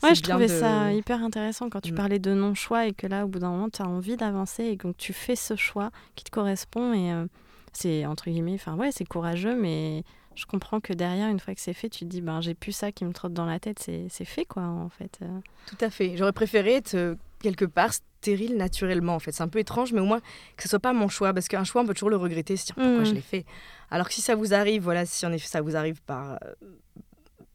[0.03, 1.95] Ouais, je trouvais de- ça hyper intéressant quand tu Mm.
[1.95, 4.75] parlais de non-choix et que là, au bout d'un moment, tu as envie d'avancer et
[4.75, 6.93] donc tu fais ce choix qui te correspond.
[6.93, 7.25] Et euh,
[7.73, 10.03] c'est, entre guillemets, enfin, ouais, c'est courageux, mais
[10.35, 12.71] je comprends que derrière, une fois que c'est fait, tu te dis, ben, j'ai plus
[12.71, 15.19] ça qui me trotte dans la tête, c'est, fait, quoi, en fait.
[15.21, 15.27] Euh,
[15.67, 16.15] Tout à fait.
[16.17, 19.31] J'aurais préféré être euh, quelque part stérile naturellement, en fait.
[19.31, 20.19] C'est un peu étrange, mais au moins
[20.57, 22.65] que ce soit pas mon choix, parce qu'un choix, on peut toujours le regretter, se
[22.65, 23.05] dire pourquoi Mhm.
[23.05, 23.45] je l'ai fait.
[23.89, 26.39] Alors que si ça vous arrive, voilà, si en effet ça vous arrive par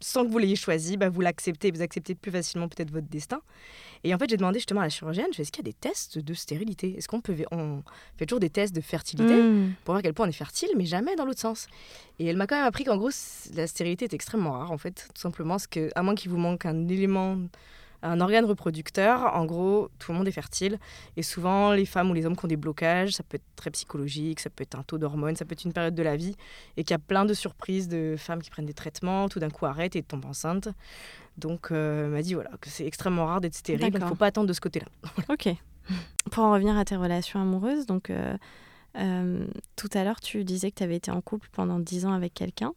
[0.01, 3.41] sans que vous l'ayez choisi, bah, vous l'acceptez, vous acceptez plus facilement peut-être votre destin.
[4.05, 5.73] Et en fait, j'ai demandé justement à la chirurgienne, je fais, est-ce qu'il y a
[5.73, 6.95] des tests de stérilité?
[6.97, 7.83] Est-ce qu'on peut, on
[8.19, 9.75] fait toujours des tests de fertilité mm.
[9.85, 11.67] pour voir à quel point on est fertile, mais jamais dans l'autre sens?
[12.19, 13.11] Et elle m'a quand même appris qu'en gros,
[13.55, 16.39] la stérilité est extrêmement rare, en fait, tout simplement, parce que, à moins qu'il vous
[16.39, 17.39] manque un élément,
[18.07, 20.79] un organe reproducteur, en gros, tout le monde est fertile.
[21.17, 23.71] Et souvent, les femmes ou les hommes qui ont des blocages, ça peut être très
[23.71, 26.37] psychologique, ça peut être un taux d'hormones, ça peut être une période de la vie,
[26.77, 29.51] et qu'il y a plein de surprises de femmes qui prennent des traitements, tout d'un
[29.51, 30.69] coup arrêtent et tombent enceintes.
[31.39, 34.09] Donc, euh, elle m'a dit voilà, que c'est extrêmement rare d'être stérile, donc il ne
[34.09, 34.87] faut pas attendre de ce côté-là.
[35.29, 35.49] Ok.
[36.31, 38.37] Pour en revenir à tes relations amoureuses, donc euh,
[38.97, 42.13] euh, tout à l'heure, tu disais que tu avais été en couple pendant 10 ans
[42.13, 42.73] avec quelqu'un.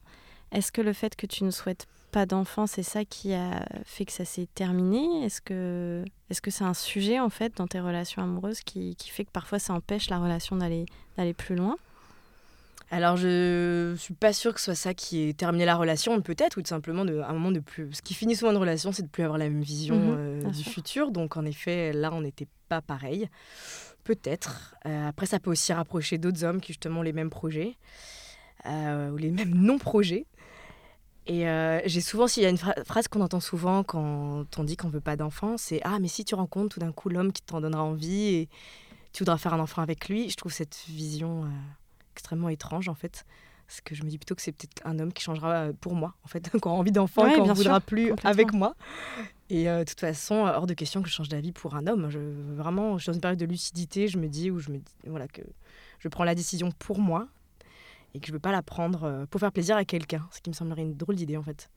[0.51, 4.05] Est-ce que le fait que tu ne souhaites pas d'enfant, c'est ça qui a fait
[4.05, 5.23] que ça s'est terminé?
[5.25, 9.09] Est-ce que est-ce que c'est un sujet en fait dans tes relations amoureuses qui, qui
[9.09, 10.85] fait que parfois ça empêche la relation d'aller
[11.17, 11.75] d'aller plus loin?
[12.91, 16.57] Alors, je suis pas sûre que ce soit ça qui ait terminé la relation, peut-être,
[16.57, 17.93] ou tout simplement de, un moment de plus.
[17.93, 20.43] Ce qui finit souvent une relation, c'est de plus avoir la même vision Mhm, euh,
[20.49, 20.71] du sûr.
[20.71, 21.11] futur.
[21.11, 23.29] Donc, en effet, là, on n'était pas pareil.
[24.03, 24.73] Peut-être.
[24.87, 27.75] Euh, après, ça peut aussi rapprocher d'autres hommes qui justement ont les mêmes projets,
[28.65, 30.25] euh, ou les mêmes non-projets.
[31.31, 34.63] Et euh, j'ai souvent, s'il y a une phra- phrase qu'on entend souvent quand on
[34.63, 37.31] dit qu'on veut pas d'enfant, c'est Ah, mais si tu rencontres tout d'un coup l'homme
[37.31, 38.49] qui t'en donnera envie et
[39.13, 41.47] tu voudras faire un enfant avec lui, je trouve cette vision euh,
[42.15, 43.25] extrêmement étrange en fait.
[43.67, 45.93] Parce que je me dis plutôt que c'est peut-être un homme qui changera euh, pour
[45.93, 48.51] moi, en fait, qu'on aura envie d'enfant Ouais, et qu'on ne voudra sûr, plus avec
[48.51, 48.75] moi.
[49.51, 52.09] Et euh, de toute façon, hors de question que je change d'avis pour un homme.
[52.09, 52.17] Je,
[52.55, 54.93] vraiment, je suis dans une période de lucidité, je me dis, où je me dis
[55.05, 55.41] voilà, que
[55.99, 57.27] je prends la décision pour moi
[58.13, 60.27] et que je ne veux pas la prendre euh, pour faire plaisir à quelqu'un.
[60.31, 61.69] Ce qui me semblerait une drôle d'idée en fait.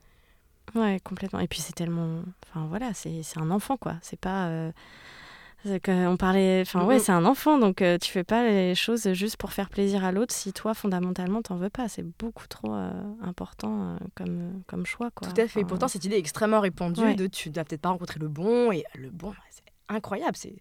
[0.74, 1.40] Ouais, complètement.
[1.40, 3.96] Et puis c'est tellement, enfin voilà, c'est un enfant quoi.
[4.00, 4.72] C'est pas euh,
[5.64, 9.36] on parlait, enfin ouais, c'est un enfant donc euh, tu fais pas les choses juste
[9.36, 11.88] pour faire plaisir à l'autre si toi fondamentalement t'en veux pas.
[11.88, 12.90] C'est beaucoup trop euh,
[13.20, 15.28] important euh, comme comme choix quoi.
[15.28, 15.60] Tout à fait.
[15.60, 17.14] Enfin, Pourtant, cette idée est extrêmement répandue Ouais.
[17.14, 20.36] de tu n'as peut-être pas rencontré le bon et le bon, c'est incroyable.
[20.36, 20.56] C'est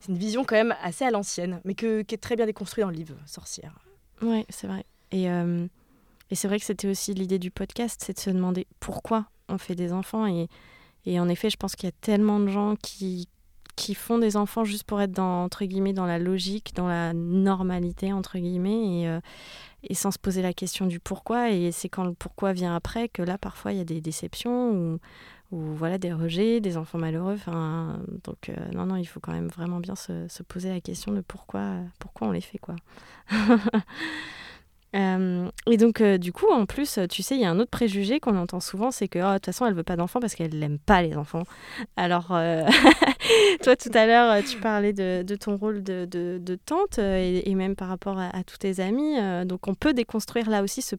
[0.00, 2.84] c'est une vision quand même assez à l'ancienne, mais que, qui est très bien déconstruite
[2.84, 3.78] dans le livre Sorcière.
[4.22, 4.84] Ouais, c'est vrai.
[5.12, 5.66] Et, euh,
[6.30, 9.58] et c'est vrai que c'était aussi l'idée du podcast, c'est de se demander pourquoi on
[9.58, 10.26] fait des enfants.
[10.26, 13.28] Et, en effet, je pense qu'il y a tellement de gens qui,
[13.94, 18.12] font des enfants juste pour être dans, entre guillemets, dans la logique, dans la normalité,
[18.12, 19.20] entre guillemets, et, euh,
[19.84, 21.50] et sans se poser la question du pourquoi.
[21.50, 24.98] Et c'est quand le pourquoi vient après que là, parfois, il y a des déceptions
[25.52, 27.38] ou, voilà, des rejets, des enfants malheureux.
[28.24, 31.12] Donc, euh, non, non, il faut quand même vraiment bien se, se poser la question
[31.12, 32.74] de pourquoi, pourquoi on les fait, quoi.
[34.96, 37.70] Euh, et donc, euh, du coup, en plus, tu sais, il y a un autre
[37.70, 40.34] préjugé qu'on entend souvent, c'est que, oh, de toute façon, elle veut pas d'enfants parce
[40.34, 41.42] qu'elle n'aime pas les enfants.
[41.96, 42.64] Alors, euh,
[43.62, 48.18] toi, tout à l'heure, tu parlais de, ton rôle de, tante et, même par rapport
[48.18, 49.16] à, à tous tes amis.
[49.44, 50.96] donc, on peut déconstruire là aussi ce,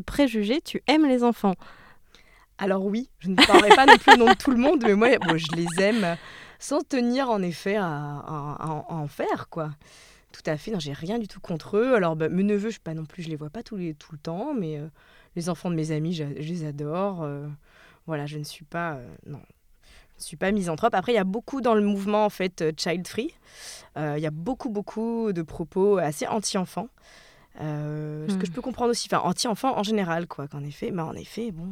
[0.00, 1.54] préjugé, tu aimes les enfants.
[2.58, 4.94] Alors oui, je ne parlerai pas non plus au nom de tout le monde, mais
[4.94, 6.16] moi, je les aime
[6.58, 9.70] sans tenir en effet à en faire, quoi.
[10.36, 11.94] Tout à fait, non, j'ai rien du tout contre eux.
[11.94, 14.12] Alors, bah, mes neveux, je pas non plus, je les vois pas tous les, tout
[14.12, 14.86] le temps, mais euh,
[15.34, 17.22] les enfants de mes amis, je, les adore.
[17.22, 17.46] euh,
[18.06, 19.40] voilà, je ne suis pas, euh, non,
[20.16, 20.94] je ne suis pas misanthrope.
[20.94, 23.32] Après, il y a beaucoup dans le mouvement en fait child free.
[23.96, 26.88] Euh, Il y a beaucoup, beaucoup de propos assez anti-enfants.
[27.60, 28.38] Euh, Ce Hmm.
[28.38, 30.48] que je peux comprendre aussi, enfin anti-enfants en général, quoi.
[30.48, 31.66] Qu'en effet, bah, en effet, bon,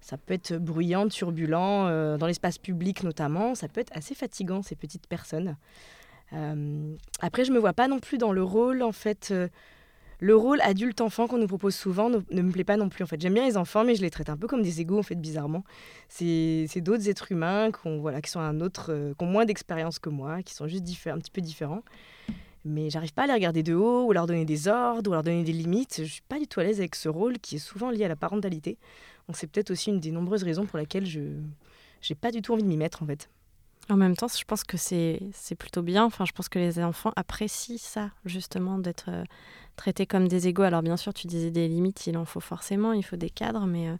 [0.00, 3.54] ça peut être bruyant, turbulent, euh, dans l'espace public notamment.
[3.54, 5.56] Ça peut être assez fatigant, ces petites personnes.
[6.32, 9.28] Euh, après, je me vois pas non plus dans le rôle, en fait.
[9.30, 9.48] euh,
[10.20, 13.04] le rôle adulte-enfant qu'on nous propose souvent ne, ne me plaît pas non plus.
[13.04, 14.98] En fait, j'aime bien les enfants, mais je les traite un peu comme des égaux,
[14.98, 15.62] en fait, bizarrement.
[16.08, 20.42] C'est d'autres êtres humains qui sont un autre, euh, qui ont moins d'expérience que moi,
[20.42, 21.82] qui sont juste un petit peu différents.
[22.64, 25.22] Mais j'arrive pas à les regarder de haut, ou leur donner des ordres, ou leur
[25.22, 26.02] donner des limites.
[26.02, 28.08] Je suis pas du tout à l'aise avec ce rôle qui est souvent lié à
[28.08, 28.76] la parentalité.
[29.32, 31.20] C'est peut-être aussi une des nombreuses raisons pour laquelle je
[32.00, 33.28] j'ai pas du tout envie de m'y mettre en fait.
[33.90, 35.20] En même temps, je pense que c'est
[35.58, 36.04] plutôt bien.
[36.04, 39.24] Enfin, je pense que les enfants apprécient ça, justement, d'être euh,
[39.76, 40.62] traités comme des égaux.
[40.62, 43.66] Alors, bien sûr, tu disais des limites, il en faut forcément, il faut des cadres,
[43.66, 43.96] mais, euh,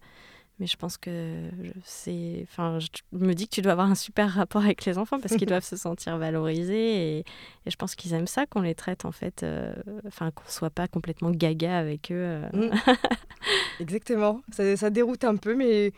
[0.60, 1.50] mais je pense que
[1.84, 2.44] c'est.
[2.50, 5.36] Enfin, je me dis que tu dois avoir un super rapport avec les enfants parce
[5.36, 7.24] qu'ils doivent se sentir valorisés et,
[7.66, 9.42] je pense qu'ils aiment ça qu'on les traite en fait.
[9.42, 9.72] Euh,
[10.06, 12.14] enfin, qu'on soit pas complètement gaga avec eux.
[12.16, 12.48] Euh.
[12.52, 12.70] Mm.
[13.80, 14.42] Exactement.
[14.52, 15.92] Ça, ça, déroute un peu, mais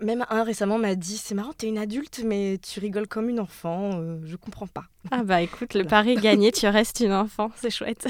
[0.00, 3.28] même un récemment m'a dit C'est marrant, tu es une adulte, mais tu rigoles comme
[3.28, 3.90] une enfant.
[3.94, 4.84] Euh, je comprends pas.
[5.10, 7.50] Ah bah écoute, le pari gagné, tu restes une enfant.
[7.56, 8.06] C'est chouette.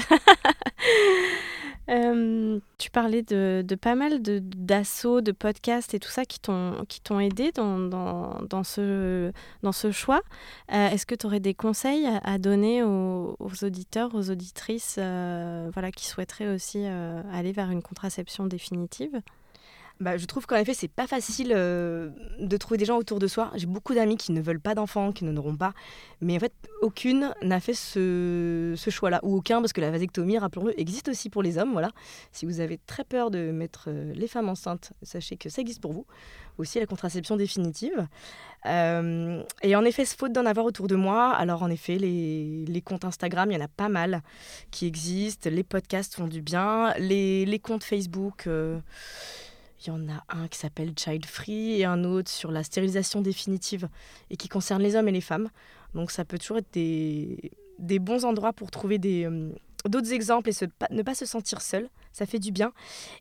[1.91, 7.19] Euh, tu parlais de, de pas mal d'assauts, de, podcasts et tout ça qui t'ont
[7.19, 10.21] aidé dans, dans, dans, ce, dans ce choix.
[10.71, 15.91] Euh, est-ce que tu aurais des conseils à, donner aux, auditeurs, aux auditrices euh, voilà,
[15.91, 19.21] qui souhaiteraient aussi aller vers une contraception définitive?
[20.01, 22.09] Bah, je trouve qu'en effet, c'est pas facile euh,
[22.39, 23.51] de trouver des gens autour de soi.
[23.53, 25.73] J'ai beaucoup d'amis qui ne veulent pas d'enfants, qui n'en auront pas.
[26.21, 29.19] Mais en fait, aucune n'a fait ce, choix-là.
[29.21, 31.71] Ou aucun, parce que la vasectomie, rappelons-le, existe aussi pour les hommes.
[31.71, 31.91] Voilà.
[32.31, 35.81] Si vous avez très peur de mettre euh, les femmes enceintes, sachez que ça existe
[35.81, 36.07] pour vous.
[36.57, 38.07] Aussi la contraception définitive.
[38.65, 43.05] Euh, et en effet, faute d'en avoir autour de moi, alors en effet, les, comptes
[43.05, 44.23] Instagram, il y en a pas mal
[44.71, 45.47] qui existent.
[45.47, 46.91] Les podcasts font du bien.
[46.97, 48.47] Les comptes Facebook.
[49.83, 53.21] Il y en a un qui s'appelle Child Free et un autre sur la stérilisation
[53.21, 53.89] définitive
[54.29, 55.49] et qui concerne les hommes et les femmes.
[55.95, 59.49] Donc ça peut toujours être des, des bons endroits pour trouver des, euh,
[59.85, 61.89] d'autres exemples et ne pas se sentir seul.
[62.13, 62.73] Ça fait du bien.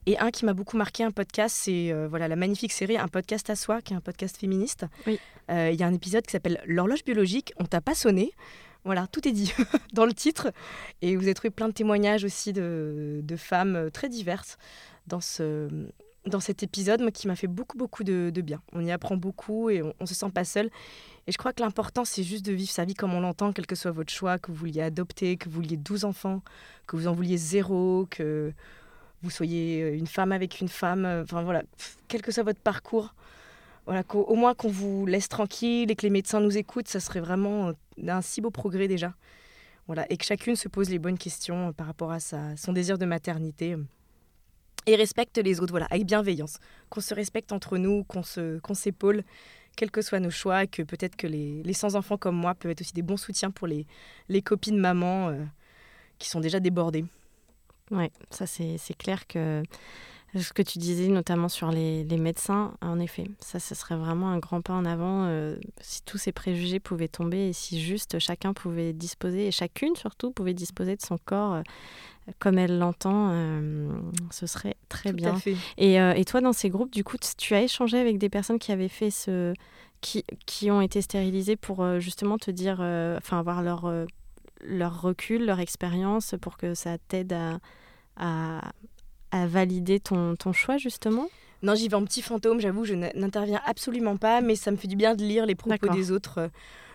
[0.06, 3.08] Et un qui m'a beaucoup marqué, un podcast, c'est euh, voilà la magnifique série Un
[3.08, 4.84] podcast à soi, qui est un podcast féministe.
[5.06, 5.18] Oui.
[5.50, 7.54] Euh, il y a un épisode qui s'appelle L'horloge biologique.
[7.56, 8.32] On t'a pas sonné.
[8.84, 9.52] Voilà, tout est dit
[9.94, 10.52] dans le titre.
[11.00, 14.58] Et vous avez trouvé plein de témoignages aussi de, de femmes très diverses
[15.06, 15.68] dans ce,
[16.30, 18.62] dans cet épisode qui m'a fait beaucoup, beaucoup de, bien.
[18.72, 20.70] On y apprend beaucoup et on ne se sent pas seul.
[21.26, 23.66] Et je crois que l'important, c'est juste de vivre sa vie comme on l'entend, quel
[23.66, 26.42] que soit votre choix, que vous vouliez adopter, que vous vouliez 12 enfants,
[26.86, 28.52] que vous en vouliez zéro, que
[29.22, 31.04] vous soyez euh, une femme avec une femme.
[31.04, 31.62] Euh, enfin voilà,
[32.08, 33.14] quel que soit votre parcours,
[33.86, 37.20] voilà, au moins qu'on vous laisse tranquille et que les médecins nous écoutent, ça serait
[37.20, 37.72] vraiment euh,
[38.08, 39.14] un si beau progrès déjà.
[39.86, 43.06] Voilà, et que chacune se pose les bonnes questions par rapport à son désir de
[43.06, 43.76] maternité
[44.86, 46.58] et respecte les autres, voilà, avec bienveillance.
[46.88, 49.22] Qu'on se respecte entre nous, qu'on s'épaule,
[49.76, 52.80] quels que soient nos choix, que peut-être que les, les sans-enfants comme moi peuvent être
[52.80, 53.86] aussi des bons soutiens pour les,
[54.28, 55.44] les copines maman euh,
[56.18, 57.04] qui sont déjà débordées.
[57.90, 59.62] Oui, ça c'est clair que
[60.38, 64.28] ce que tu disais notamment sur les, les, médecins, en effet, ça, ce serait vraiment
[64.28, 68.18] un grand pas en avant euh, si tous ces préjugés pouvaient tomber et si juste
[68.20, 71.62] chacun pouvait disposer, et chacune surtout, pouvait disposer de son corps euh,
[72.38, 73.90] comme elle l'entend, euh,
[74.30, 75.36] ce serait très bien.
[75.78, 78.70] Et, et, toi, dans ces groupes, du coup, tu as échangé avec des personnes qui
[78.70, 79.52] avaient fait ce.
[80.00, 82.74] qui, qui ont été stérilisées pour justement te dire.
[83.18, 83.90] enfin, avoir leur,
[84.62, 87.58] leur recul, leur expérience pour que ça t'aide à,
[88.16, 88.60] à,
[89.30, 91.28] à, valider ton, ton choix, justement?
[91.62, 94.88] Non, j'y vais en petit fantôme, j'avoue, je n'interviens absolument pas, mais ça me fait
[94.88, 96.50] du bien de lire les propos des autres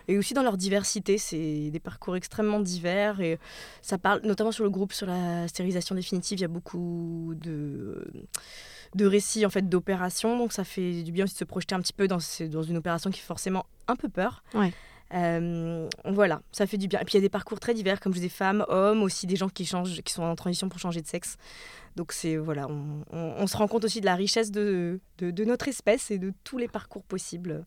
[0.08, 1.18] et aussi dans leur diversité.
[1.18, 3.38] C'est des parcours extrêmement divers et
[3.82, 6.38] ça parle notamment sur le groupe sur la stérilisation définitive.
[6.38, 8.04] Il y a beaucoup de
[8.94, 11.80] de récits en fait d'opérations donc ça fait du bien aussi de se projeter un
[11.80, 12.18] petit peu dans,
[12.48, 14.72] dans une opération qui fait forcément un peu peur ouais.
[15.14, 17.00] Euh, voilà, ça fait du bien.
[17.00, 19.26] Et puis il y a des parcours très divers, comme je disais, femmes, hommes, aussi
[19.26, 21.36] des gens qui changent, qui sont en transition pour changer de sexe.
[21.94, 25.44] Donc c'est voilà, on, on, se rend compte aussi de la richesse de, de, de,
[25.44, 27.64] notre espèce et de tous les parcours possibles.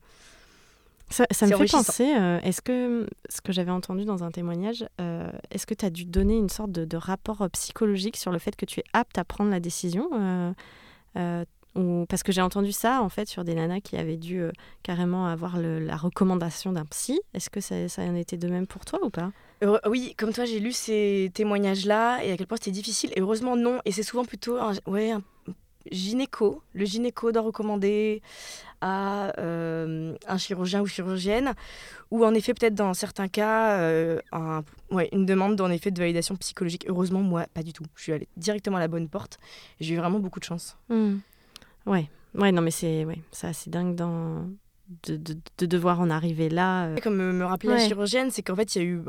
[1.10, 5.32] Ça, me fait penser, euh, est-ce que ce que j'avais entendu dans un témoignage, euh,
[5.50, 8.66] est-ce que tu as dû donner une sorte de, rapport psychologique sur le fait que
[8.66, 10.08] tu es apte à prendre la décision
[11.76, 14.44] ou, Parce que j'ai entendu ça en fait sur des nanas qui avaient dû
[14.84, 17.20] carrément avoir la recommandation d'un psy.
[17.34, 19.32] Est-ce que ça, ça en était de même pour toi ou pas?
[19.86, 23.12] Oui, comme toi, j'ai lu ces témoignages-là et à quel point c'était difficile.
[23.16, 23.80] Et heureusement, non.
[23.86, 25.22] Et c'est souvent plutôt un, ouais, un
[25.92, 26.62] gynéco.
[26.74, 28.22] Le gynéco doit recommander
[28.82, 31.54] à euh, un chirurgien ou chirurgienne,
[32.12, 34.22] ou en effet peut-être dans certains cas euh,
[35.12, 36.86] une demande en effet de validation psychologique.
[36.88, 37.84] Heureusement, moi, pas du tout.
[37.96, 39.40] Je suis allée directement à la bonne porte.
[39.80, 40.78] J'ai eu vraiment beaucoup de chance.
[40.88, 41.18] Mmh.
[41.90, 42.10] Ouais.
[42.36, 44.48] ouais, non mais c'est ouais, assez dingue dans
[45.04, 46.86] de, devoir en arriver là.
[46.86, 46.96] Euh.
[47.02, 49.02] Comme me rappelait la chirurgienne, c'est qu'en fait, il y a eu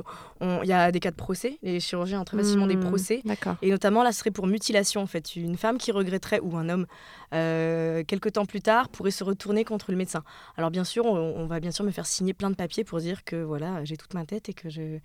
[0.43, 1.59] il y a des cas de procès.
[1.63, 3.23] Les chirurgiens ont très facilement des mmh, procès.
[3.63, 5.37] Et notamment, là, ce serait pour mutilation, en fait.
[5.37, 6.87] Une femme qui regretterait, ou un homme,
[7.35, 10.23] euh, quelques temps plus tard, pourrait se retourner contre le médecin.
[10.57, 13.25] Alors, bien sûr, on, va bien sûr me faire signer plein de papiers pour dire
[13.25, 15.01] que voilà, j'ai toute ma tête et que j'ai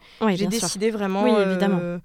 [0.47, 1.23] décidé vraiment.
[1.23, 1.79] Oui, évidemment.
[1.81, 1.99] Euh,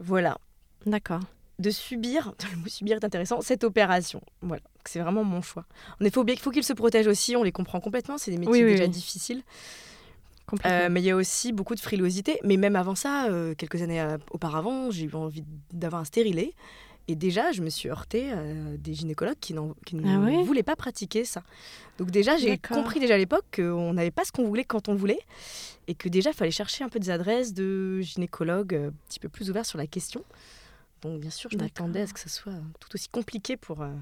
[0.00, 0.38] voilà.
[0.86, 1.20] D'accord
[1.58, 4.20] de subir, le mot subir est intéressant, cette opération.
[4.42, 5.64] Voilà, c'est vraiment mon choix.
[6.00, 8.64] En effet, il faut qu'ils se protègent aussi, on les comprend complètement, c'est des métiers
[8.64, 9.42] déjà difficiles.
[10.64, 12.40] Euh, mais il y a aussi beaucoup de frilosité.
[12.44, 16.54] Mais même avant ça, euh, quelques années euh, auparavant, j'ai eu envie d'avoir un stérilet.
[17.10, 18.42] Et déjà, je me suis heurtée à
[18.76, 19.54] des gynécologues qui,
[19.86, 21.42] qui ne Ah voulaient pas pratiquer ça.
[21.98, 24.94] Donc déjà, j'ai compris déjà à l'époque qu'on n'avait pas ce qu'on voulait quand on
[24.94, 25.20] voulait.
[25.86, 29.30] Et que déjà, il fallait chercher un peu des adresses de gynécologues un petit peu
[29.30, 30.22] plus ouverts sur la question.
[31.02, 33.92] Donc bien sûr, je m'attendais à ce que ce soit tout aussi compliqué pour euh,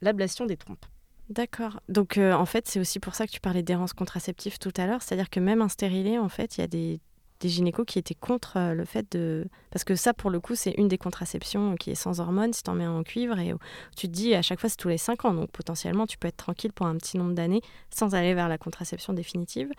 [0.00, 0.86] l'ablation des trompes.
[1.28, 1.80] D'accord.
[1.88, 4.86] Donc euh, en fait, c'est aussi pour ça que tu parlais d'errance contraceptive tout à
[4.86, 5.02] l'heure.
[5.02, 7.00] C'est-à-dire que même un stérilé, en fait, il y a des,
[7.40, 9.48] des gynécos qui étaient contre euh, le fait de...
[9.70, 12.62] Parce que ça, pour le coup, c'est une des contraceptions qui est sans hormones, si
[12.62, 13.38] tu en mets en cuivre.
[13.40, 13.52] Et
[13.96, 15.34] tu te dis, à chaque fois, c'est tous les 5 ans.
[15.34, 18.58] Donc potentiellement, tu peux être tranquille pour un petit nombre d'années sans aller vers la
[18.58, 19.70] contraception définitive.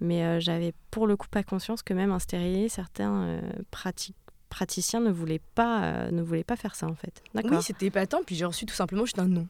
[0.00, 3.40] Mais euh, j'avais pour le coup pas conscience que même un stérilé, certains
[3.72, 4.16] pratiques
[4.54, 7.22] praticiens ne voulaient pas euh, ne voulaient pas faire ça en fait.
[7.34, 8.20] Oui, c'était épatant.
[8.24, 9.46] Puis j'ai reçu tout simplement juste un non.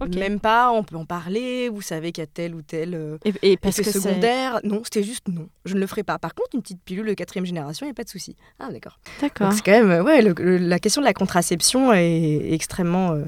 [0.00, 0.14] Ok.
[0.14, 3.18] Même pas, on peut en parler, vous savez qu'il y a tel ou tel euh,
[3.24, 4.60] et, et parce effet que c'est- secondaire.
[4.62, 5.48] Non, c'était juste non.
[5.64, 6.18] Je ne le ferai pas.
[6.20, 8.36] Par contre, une petite pilule de quatrième génération, il n'y a pas de souci.
[8.60, 8.98] Ah, d'accord.
[9.20, 9.52] D'accord.
[9.52, 13.10] C'est quand même, ouais, le- le- la question de la contraception est extrêmement.
[13.12, 13.24] euh,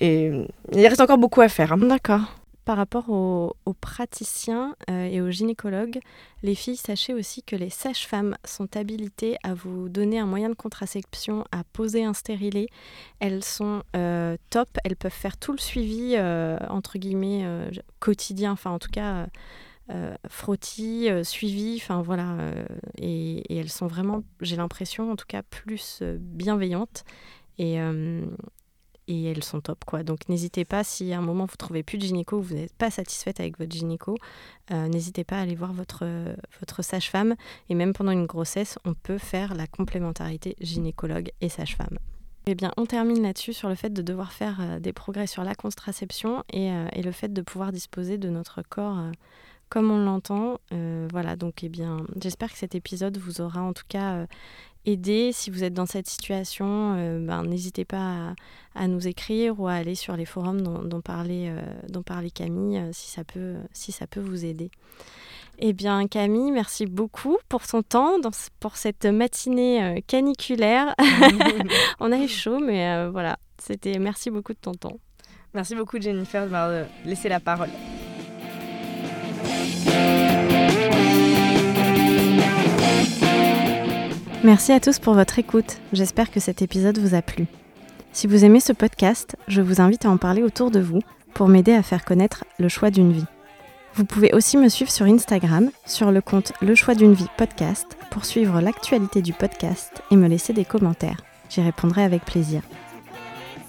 [0.00, 0.30] et
[0.72, 1.72] il reste encore beaucoup à faire.
[1.72, 1.78] hein.
[1.78, 2.37] D'accord.
[2.68, 6.00] Par rapport aux, praticiens euh, et aux gynécologues,
[6.42, 10.54] les filles, sachez aussi que les sages-femmes sont habilitées à vous donner un moyen de
[10.54, 12.66] contraception, à poser un stérilet.
[13.20, 17.42] Elles sont euh, top, elles peuvent faire tout le suivi, euh, entre guillemets,
[18.00, 19.28] quotidien, enfin en tout cas,
[20.28, 22.36] frottis, euh, suivi, enfin voilà.
[22.98, 27.04] et, elles sont vraiment, j'ai l'impression, en tout cas, plus bienveillantes.
[29.08, 30.04] Et elles sont top quoi.
[30.04, 32.90] Donc n'hésitez pas si à un moment vous trouvez plus de gynéco, vous n'êtes pas
[32.90, 34.16] satisfaite avec votre gynéco,
[34.70, 36.04] euh, n'hésitez pas à aller voir votre,
[36.60, 37.34] votre sage-femme
[37.68, 41.98] et même pendant une grossesse, on peut faire la complémentarité gynécologue et sage-femme.
[42.46, 45.44] Eh bien, on termine là-dessus sur le fait de devoir faire euh, des progrès sur
[45.44, 48.98] la contraception et, euh, et le fait de pouvoir disposer de notre corps
[49.68, 50.60] comme on l'entend.
[51.10, 54.26] Voilà, donc eh bien, j'espère que cet épisode vous aura en tout cas
[54.88, 55.32] aidé.
[55.32, 58.34] Si vous êtes dans cette situation, euh, ben, n'hésitez pas à,
[58.74, 62.30] à nous écrire ou à aller sur les forums dont, dont parlait, euh, dont parlait
[62.30, 64.70] Camille euh, si, ça peut, si ça peut vous aider.
[65.60, 70.94] Eh bien, Camille, merci beaucoup pour ton temps, dans pour cette matinée euh, caniculaire.
[72.00, 74.98] On a eu chaud, mais euh, voilà, c'était merci beaucoup de ton temps.
[75.54, 77.70] Merci beaucoup, Jennifer, de m'avoir laissé la parole.
[84.44, 85.78] Merci à tous pour votre écoute.
[85.92, 87.46] J'espère que cet épisode vous a plu.
[88.12, 91.00] Si vous aimez ce podcast, je vous invite à en parler autour de vous
[91.34, 93.26] pour m'aider à faire connaître le choix d'une vie.
[93.94, 97.96] Vous pouvez aussi me suivre sur Instagram, sur le compte Le choix d'une vie podcast,
[98.10, 101.20] pour suivre l'actualité du podcast et me laisser des commentaires.
[101.50, 102.62] J'y répondrai avec plaisir.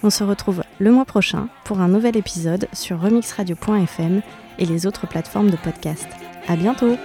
[0.03, 4.21] On se retrouve le mois prochain pour un nouvel épisode sur remixradio.fm
[4.59, 6.07] et les autres plateformes de podcast.
[6.47, 6.95] À bientôt!